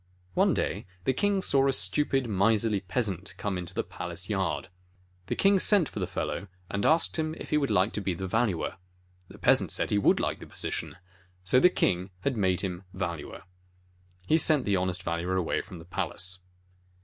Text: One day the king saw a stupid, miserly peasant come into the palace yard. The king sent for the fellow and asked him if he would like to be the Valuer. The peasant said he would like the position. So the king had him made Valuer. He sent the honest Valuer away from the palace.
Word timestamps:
One 0.33 0.55
day 0.55 0.87
the 1.03 1.13
king 1.13 1.43
saw 1.43 1.67
a 1.67 1.71
stupid, 1.73 2.27
miserly 2.27 2.79
peasant 2.79 3.35
come 3.37 3.55
into 3.55 3.75
the 3.75 3.83
palace 3.83 4.31
yard. 4.31 4.69
The 5.27 5.35
king 5.35 5.59
sent 5.59 5.87
for 5.87 5.99
the 5.99 6.07
fellow 6.07 6.47
and 6.71 6.87
asked 6.87 7.17
him 7.19 7.35
if 7.35 7.51
he 7.51 7.57
would 7.59 7.69
like 7.69 7.93
to 7.93 8.01
be 8.01 8.15
the 8.15 8.25
Valuer. 8.25 8.77
The 9.27 9.37
peasant 9.37 9.69
said 9.71 9.91
he 9.91 9.99
would 9.99 10.19
like 10.19 10.39
the 10.39 10.47
position. 10.47 10.97
So 11.43 11.59
the 11.59 11.69
king 11.69 12.09
had 12.21 12.33
him 12.33 12.39
made 12.39 12.83
Valuer. 12.95 13.43
He 14.25 14.39
sent 14.39 14.65
the 14.65 14.75
honest 14.75 15.03
Valuer 15.03 15.35
away 15.35 15.61
from 15.61 15.77
the 15.77 15.85
palace. 15.85 16.39